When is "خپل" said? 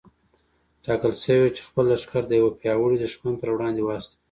1.67-1.85